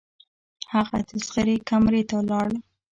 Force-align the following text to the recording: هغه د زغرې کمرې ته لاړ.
هغه 0.73 0.97
د 1.07 1.09
زغرې 1.25 1.57
کمرې 1.69 2.03
ته 2.09 2.17
لاړ. 2.29 2.47